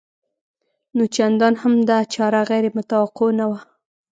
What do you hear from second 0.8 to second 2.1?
نو چندان هم دا